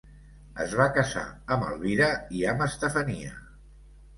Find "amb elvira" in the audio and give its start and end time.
1.57-2.09